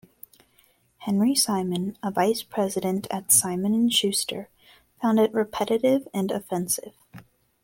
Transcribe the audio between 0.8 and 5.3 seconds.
Henry Simon, a vice-president at Simon and Schuster, found